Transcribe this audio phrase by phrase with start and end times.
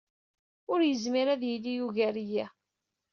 [0.71, 2.45] Ur yezmir ad yili yugar-iyi.